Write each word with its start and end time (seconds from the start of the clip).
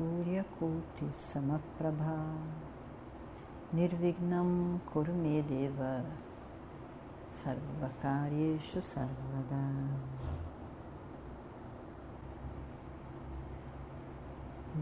Surya 0.00 0.42
Kuti 0.58 1.04
Samaprabha 1.12 2.34
Nirvignam 3.74 4.80
Kurumedeva 4.90 6.02
Sarvakaryeshu 7.30 8.80
Sarvada. 8.80 9.60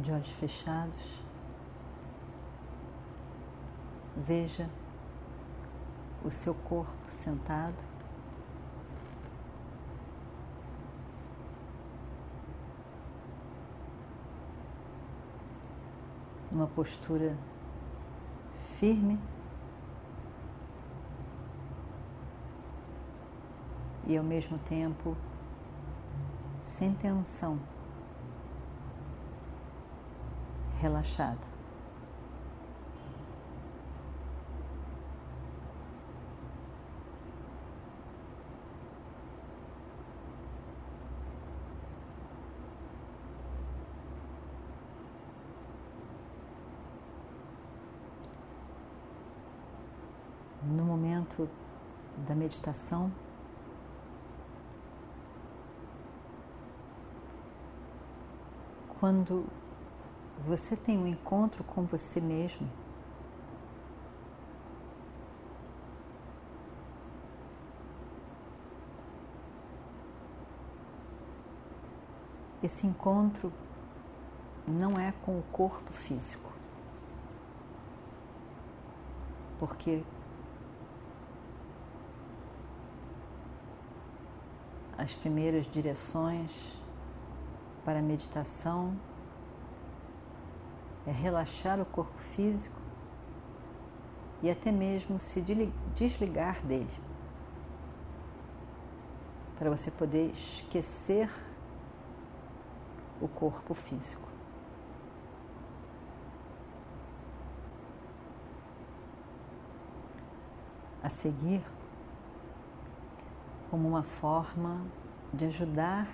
De 0.05 0.13
olhos 0.13 0.31
fechados, 0.39 1.25
veja 4.17 4.71
o 6.25 6.31
seu 6.31 6.55
corpo 6.55 7.11
sentado 7.11 7.75
uma 16.59 16.67
postura 16.67 17.37
firme 18.81 19.17
e 24.09 24.17
ao 24.17 24.25
mesmo 24.25 24.59
tempo 24.59 25.17
sem 26.61 26.93
tensão, 26.95 27.61
relaxado. 30.81 31.49
no 50.69 50.85
da 52.27 52.35
meditação, 52.35 53.13
quando 58.99 59.47
você 60.47 60.77
tem 60.77 60.99
um 60.99 61.07
encontro 61.07 61.63
com 61.63 61.85
você 61.85 62.21
mesmo, 62.21 62.69
esse 72.63 72.87
encontro 72.87 73.53
não 74.67 74.99
é 74.99 75.13
com 75.25 75.39
o 75.39 75.43
corpo 75.53 75.93
físico, 75.93 76.53
porque 79.59 80.03
as 85.09 85.15
primeiras 85.15 85.65
direções 85.73 86.53
para 87.83 87.99
a 87.99 88.03
meditação 88.03 88.95
é 91.07 91.11
relaxar 91.11 91.81
o 91.81 91.87
corpo 91.87 92.19
físico 92.37 92.79
e 94.43 94.51
até 94.51 94.71
mesmo 94.71 95.19
se 95.19 95.41
desligar 95.95 96.63
dele, 96.63 96.93
para 99.59 99.71
você 99.71 99.91
poder 99.91 100.31
esquecer 100.33 101.31
o 103.19 103.29
corpo 103.29 103.73
físico. 103.73 104.29
A 111.03 111.09
seguir, 111.09 111.65
como 113.71 113.89
uma 113.89 114.03
forma 114.03 114.98
de 115.33 115.47
ajudar 115.47 116.09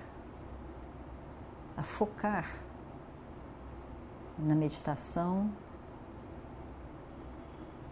a 1.76 1.82
focar 1.82 2.46
na 4.38 4.54
meditação, 4.54 5.50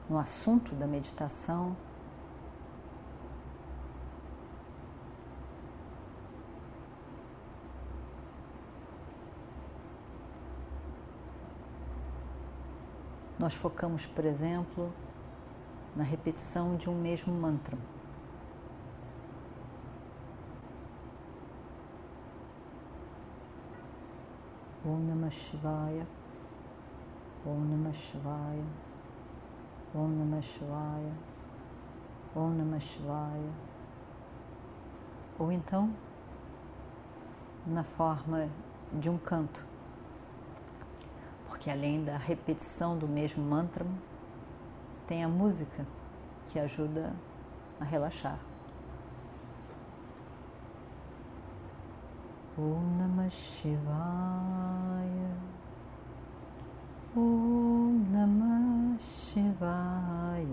no 0.08 0.18
assunto 0.18 0.74
da 0.74 0.86
meditação. 0.86 1.76
Nós 13.38 13.54
focamos, 13.54 14.06
por 14.06 14.24
exemplo, 14.24 14.92
na 15.96 16.04
repetição 16.04 16.76
de 16.76 16.88
um 16.88 16.94
mesmo 16.94 17.32
mantra. 17.32 17.76
Om 24.92 25.06
Namah 25.08 25.30
Shivaya, 25.30 26.06
Om 27.46 27.70
Namah 27.70 27.94
Shivaya, 27.94 28.66
Om 29.94 30.18
Namah 30.18 30.42
Shivaya, 30.42 31.12
Om 32.36 32.58
Namah 32.58 32.78
Shivaya. 32.78 33.52
Ou 35.38 35.50
então, 35.50 35.90
na 37.66 37.82
forma 37.82 38.50
de 38.92 39.08
um 39.08 39.16
canto, 39.16 39.64
porque 41.48 41.70
além 41.70 42.04
da 42.04 42.18
repetição 42.18 42.98
do 42.98 43.08
mesmo 43.08 43.42
mantra, 43.42 43.86
tem 45.06 45.24
a 45.24 45.28
música 45.28 45.86
que 46.48 46.58
ajuda 46.58 47.14
a 47.80 47.84
relaxar. 47.84 48.38
ओम 52.60 52.88
नमः 52.96 53.28
शिवाय 53.28 55.14
ओम 57.18 57.94
नमः 58.14 58.96
शिवाय 59.04 60.52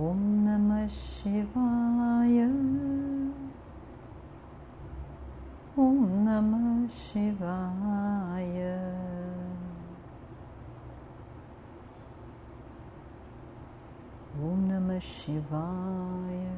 ओम 0.00 0.18
नमः 0.44 0.86
शिवाय 0.88 2.44
ओम 5.78 6.04
नमः 6.28 6.86
शिवाय 6.98 8.60
ओम 14.42 14.70
नमः 14.70 14.98
शिवाय 14.98 16.57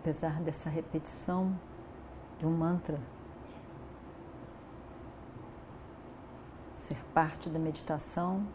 Apesar 0.00 0.40
dessa 0.40 0.70
repetição 0.70 1.58
de 2.38 2.46
um 2.46 2.50
mantra, 2.50 2.98
ser 6.72 7.04
parte 7.12 7.50
da 7.50 7.58
meditação, 7.58 8.46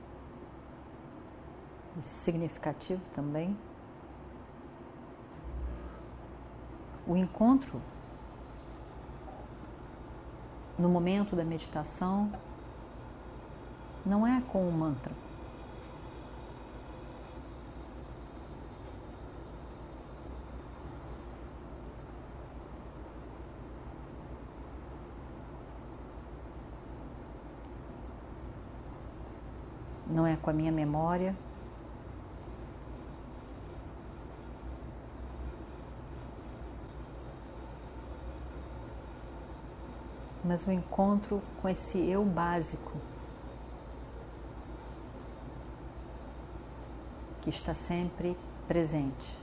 e 1.98 2.02
significativo 2.02 3.02
também. 3.14 3.56
O 7.06 7.16
encontro 7.16 7.82
no 10.80 10.90
momento 10.90 11.36
da 11.36 11.44
meditação 11.44 12.32
não 14.06 14.26
é 14.26 14.42
com 14.42 14.68
o 14.68 14.72
mantra. 14.72 15.23
Não 30.14 30.28
é 30.28 30.38
com 30.38 30.52
a 30.52 30.54
minha 30.54 30.72
memória. 30.72 31.36
Mas 40.46 40.68
o 40.68 40.72
encontro 40.72 41.42
com 41.60 41.68
esse 41.68 41.98
eu 41.98 42.24
básico 42.24 42.92
que 47.42 47.50
está 47.50 47.74
sempre 47.74 48.38
presente. 48.68 49.36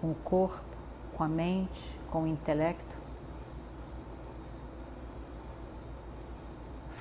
Com 0.00 0.10
o 0.10 0.14
corpo, 0.16 0.64
com 1.16 1.22
a 1.22 1.28
mente, 1.28 2.00
com 2.10 2.24
o 2.24 2.26
intelecto. 2.26 2.99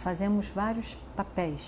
Fazemos 0.04 0.48
vários 0.50 0.96
papéis. 1.16 1.62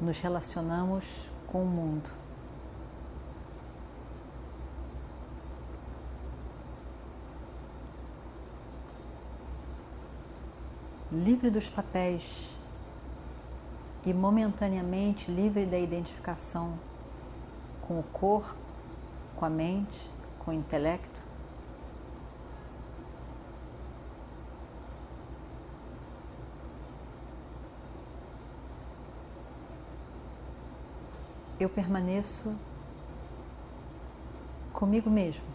Nos 0.00 0.18
relacionamos 0.20 1.04
com 1.46 1.62
o 1.62 1.66
mundo. 1.66 2.24
livre 11.12 11.48
dos 11.48 11.68
papéis 11.68 12.24
e 14.04 14.12
momentaneamente 14.12 15.30
livre 15.30 15.64
da 15.64 15.78
identificação 15.78 16.74
com 17.86 18.00
o 18.00 18.02
corpo, 18.02 18.56
com 19.36 19.44
a 19.44 19.50
mente, 19.50 20.10
com 20.40 20.50
o 20.50 20.54
intelecto. 20.54 21.13
Eu 31.58 31.68
permaneço 31.68 32.54
comigo 34.72 35.08
mesmo. 35.08 35.54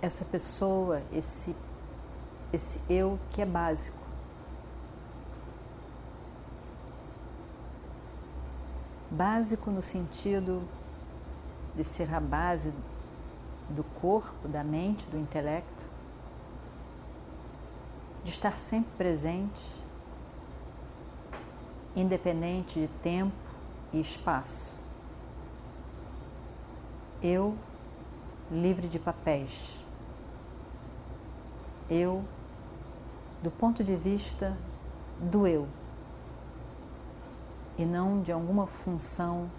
essa 0.00 0.24
pessoa, 0.24 1.02
esse, 1.12 1.54
esse 2.52 2.80
eu 2.88 3.18
que 3.30 3.42
é 3.42 3.46
básico. 3.46 3.98
Básico 9.10 9.70
no 9.70 9.82
sentido 9.82 10.62
de 11.74 11.84
ser 11.84 12.12
a 12.14 12.20
base 12.20 12.72
do 13.68 13.84
corpo, 14.00 14.48
da 14.48 14.64
mente, 14.64 15.04
do 15.06 15.18
intelecto, 15.18 15.79
de 18.24 18.30
estar 18.30 18.58
sempre 18.58 18.90
presente, 18.96 19.60
independente 21.96 22.80
de 22.80 22.88
tempo 23.02 23.32
e 23.92 24.00
espaço. 24.00 24.72
Eu 27.22 27.56
livre 28.50 28.88
de 28.88 28.98
papéis 28.98 29.80
eu 31.90 32.24
do 33.42 33.50
ponto 33.50 33.82
de 33.82 33.96
vista 33.96 34.56
do 35.18 35.46
eu 35.46 35.66
e 37.76 37.84
não 37.84 38.22
de 38.22 38.30
alguma 38.30 38.66
função 38.66 39.50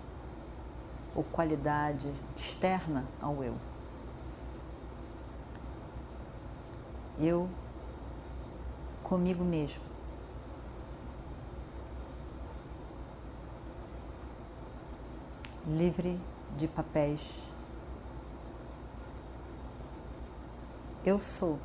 ou 1.14 1.24
qualidade 1.26 2.10
externa 2.38 3.04
ao 3.22 3.44
eu. 3.44 3.56
Eu 7.20 7.50
comigo 9.12 9.44
mesmo. 9.44 9.82
Livre 15.68 16.18
de 16.58 16.66
papéis. 16.66 17.20
Eu 21.06 21.20
sou. 21.20 21.60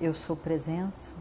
Eu 0.00 0.14
sou 0.14 0.36
presença. 0.36 1.12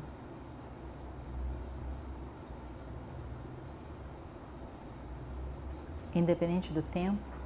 Independente 6.14 6.72
do 6.72 6.84
tempo, 6.84 7.39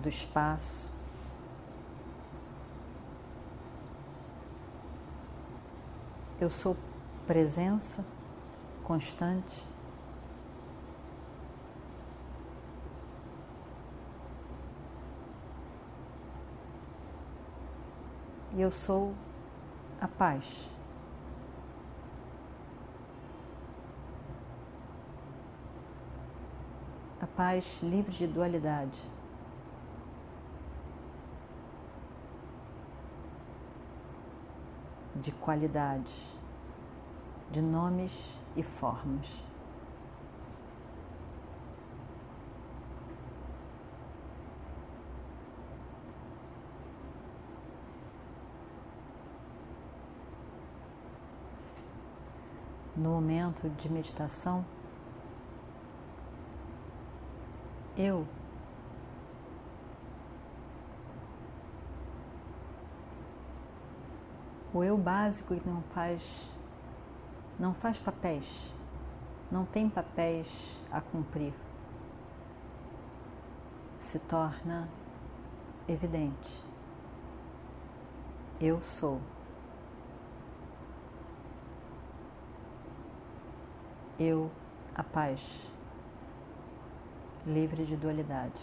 do 0.00 0.08
espaço, 0.08 0.88
eu 6.40 6.50
sou 6.50 6.76
presença 7.26 8.04
constante. 8.82 9.70
e 18.60 18.60
eu 18.60 18.70
sou 18.70 19.14
a 20.00 20.08
paz. 20.08 20.44
A 27.20 27.26
paz 27.26 27.78
livre 27.82 28.12
de 28.12 28.26
dualidade. 28.26 29.00
De 35.20 35.32
qualidade, 35.32 36.10
de 37.50 37.60
nomes 37.60 38.12
e 38.56 38.62
formas. 38.62 39.50
no 53.00 53.10
momento 53.10 53.68
de 53.70 53.90
meditação, 53.90 54.64
eu 57.96 58.26
o 64.80 64.84
eu 64.84 64.96
básico 64.96 65.54
que 65.54 65.68
não 65.68 65.82
faz 65.94 66.22
não 67.58 67.74
faz 67.74 67.98
papéis, 67.98 68.46
não 69.52 69.66
tem 69.66 69.90
papéis 69.90 70.48
a 70.90 70.98
cumprir, 70.98 71.52
se 73.98 74.18
torna 74.18 74.88
evidente. 75.86 76.64
Eu 78.58 78.80
sou. 78.80 79.20
eu, 84.20 84.50
a 84.94 85.02
paz, 85.02 85.40
livre 87.46 87.86
de 87.86 87.96
dualidade. 87.96 88.60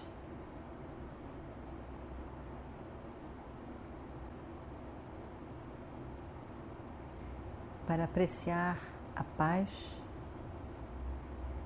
Para 7.87 8.03
apreciar 8.03 8.77
a 9.15 9.23
paz, 9.23 9.69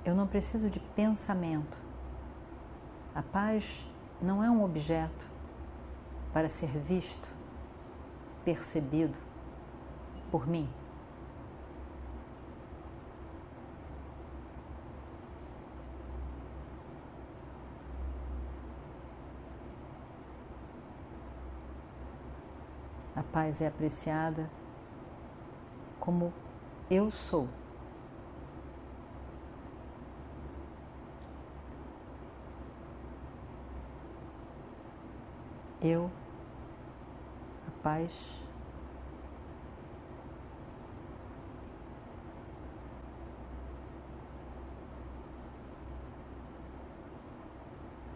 eu 0.06 0.14
não 0.14 0.28
preciso 0.28 0.70
de 0.70 0.80
pensamento. 0.80 1.76
A 3.16 3.24
paz 3.24 3.66
não 4.22 4.44
é 4.44 4.48
um 4.48 4.64
objeto 4.64 5.26
para 6.32 6.48
ser 6.48 6.70
visto, 6.78 7.28
percebido, 8.46 9.18
por 10.30 10.46
mim? 10.48 10.70
A 23.16 23.24
paz 23.24 23.60
é 23.60 23.68
apreciada 23.68 24.61
como 26.02 26.34
eu 26.90 27.12
sou. 27.12 27.48
Eu, 35.80 36.12
a 37.68 37.84
paz, 37.84 38.12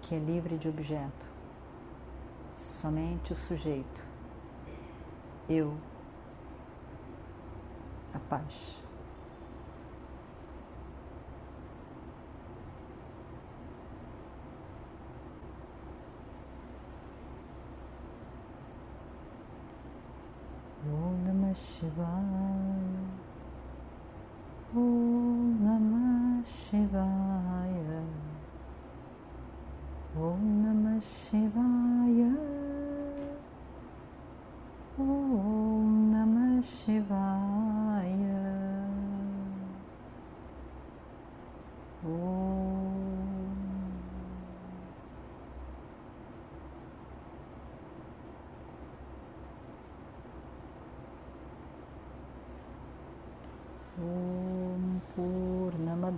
que 0.01 0.13
é 0.13 0.19
livre 0.19 0.57
de 0.57 0.67
objeto, 0.67 1.25
somente 2.55 3.33
o 3.33 3.35
sujeito. 3.35 4.03
Eu, 5.47 5.75
paz. 8.29 8.81
Om 20.85 21.17
Namah 21.25 21.55
Shivaya 21.57 22.45
Om 24.75 25.57
Namah 25.65 26.45
Shivaya 26.45 27.24